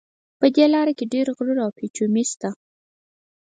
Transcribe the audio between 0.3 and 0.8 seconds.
په دې